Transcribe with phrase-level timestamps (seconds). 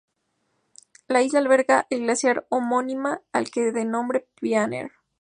[1.07, 4.89] La isla alberga el glaciar homónima, al que da nombre, Pioneer.